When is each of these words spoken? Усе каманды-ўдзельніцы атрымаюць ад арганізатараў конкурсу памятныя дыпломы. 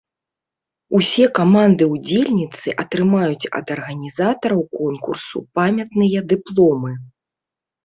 Усе 0.99 1.25
каманды-ўдзельніцы 1.39 2.67
атрымаюць 2.85 3.49
ад 3.61 3.67
арганізатараў 3.77 4.67
конкурсу 4.81 5.37
памятныя 5.63 6.27
дыпломы. 6.35 6.91